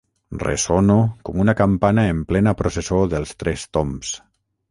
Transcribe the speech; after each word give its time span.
Ressono 0.43 0.95
com 1.29 1.43
una 1.43 1.55
campana 1.59 2.07
en 2.15 2.23
plena 2.33 2.55
processó 2.63 3.03
dels 3.13 3.35
Tres 3.43 3.67
Tombs. 3.79 4.17